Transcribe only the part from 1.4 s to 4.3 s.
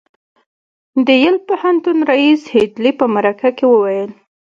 پوهنتون ريیس هيډلي په مرکه کې وویل